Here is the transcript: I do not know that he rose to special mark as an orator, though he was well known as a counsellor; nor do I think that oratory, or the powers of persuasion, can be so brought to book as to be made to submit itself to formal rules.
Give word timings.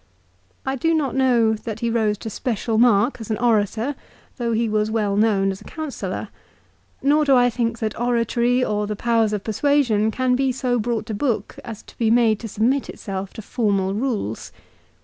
I 0.65 0.75
do 0.77 0.95
not 0.95 1.13
know 1.13 1.53
that 1.53 1.81
he 1.81 1.91
rose 1.91 2.17
to 2.17 2.29
special 2.31 2.79
mark 2.79 3.21
as 3.21 3.29
an 3.29 3.37
orator, 3.37 3.93
though 4.37 4.51
he 4.51 4.67
was 4.67 4.89
well 4.89 5.15
known 5.15 5.51
as 5.51 5.61
a 5.61 5.63
counsellor; 5.63 6.29
nor 7.03 7.23
do 7.23 7.35
I 7.35 7.51
think 7.51 7.77
that 7.77 7.99
oratory, 8.01 8.63
or 8.65 8.87
the 8.87 8.95
powers 8.95 9.31
of 9.31 9.43
persuasion, 9.43 10.09
can 10.09 10.35
be 10.35 10.51
so 10.51 10.79
brought 10.79 11.05
to 11.05 11.13
book 11.13 11.55
as 11.63 11.83
to 11.83 11.95
be 11.99 12.09
made 12.09 12.39
to 12.39 12.47
submit 12.47 12.89
itself 12.89 13.31
to 13.33 13.43
formal 13.43 13.93
rules. 13.93 14.51